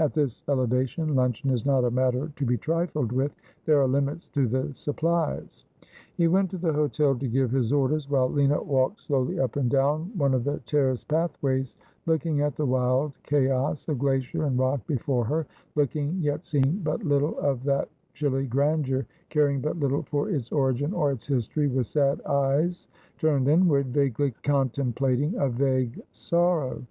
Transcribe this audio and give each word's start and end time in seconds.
At 0.00 0.14
this 0.14 0.42
eleva 0.48 0.88
tion 0.88 1.14
luncheon 1.14 1.50
is 1.50 1.64
not 1.64 1.84
a 1.84 1.90
matter 1.92 2.32
to 2.34 2.44
be 2.44 2.58
trifled 2.58 3.12
with. 3.12 3.32
There 3.66 3.80
are 3.80 3.86
limits 3.86 4.26
to 4.30 4.48
the 4.48 4.74
supplies.' 4.74 5.64
He 6.16 6.26
went 6.26 6.52
into 6.52 6.66
the 6.66 6.72
hotel 6.72 7.14
to 7.14 7.28
give 7.28 7.52
his 7.52 7.72
orders, 7.72 8.10
while 8.10 8.28
Lina 8.28 8.60
walked 8.60 9.02
slowly 9.02 9.38
up 9.38 9.54
and 9.54 9.70
down 9.70 10.10
one 10.18 10.34
of 10.34 10.42
the 10.42 10.58
terraced 10.66 11.06
pathways, 11.06 11.76
looking 12.04 12.40
at 12.40 12.56
the 12.56 12.66
wild 12.66 13.12
chaos 13.22 13.86
of 13.86 14.00
glacier 14.00 14.42
and 14.42 14.58
rock 14.58 14.84
before 14.88 15.24
her, 15.24 15.46
looking, 15.76 16.18
yet 16.20 16.44
seeing 16.44 16.80
but 16.82 17.04
little 17.04 17.38
of 17.38 17.62
that 17.62 17.88
chilly 18.12 18.44
grandeur, 18.48 19.06
caring 19.28 19.60
but 19.60 19.78
little 19.78 20.02
for 20.02 20.28
its 20.28 20.50
origin 20.50 20.92
or 20.92 21.12
its 21.12 21.28
history, 21.28 21.68
with 21.68 21.86
sad 21.86 22.20
eyes 22.22 22.88
turned 23.18 23.46
inward, 23.46 23.86
vaguely 23.94 24.32
contemplating 24.42 25.36
a 25.36 25.48
vague 25.48 26.02
sorrow. 26.10 26.82